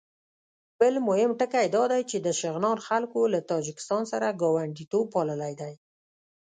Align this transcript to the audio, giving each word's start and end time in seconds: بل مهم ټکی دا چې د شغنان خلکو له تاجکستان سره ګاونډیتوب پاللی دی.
بل 0.79 0.93
مهم 1.07 1.31
ټکی 1.39 1.65
دا 1.75 1.81
چې 2.09 2.17
د 2.21 2.27
شغنان 2.39 2.77
خلکو 2.87 3.19
له 3.33 3.39
تاجکستان 3.51 4.03
سره 4.11 4.37
ګاونډیتوب 4.41 5.05
پاللی 5.15 5.53
دی. 5.61 5.73